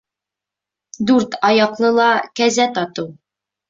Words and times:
Дүрт 1.11 1.37
аяҡлыла 1.51 2.11
кәзә 2.43 2.71
татыу. 2.81 3.19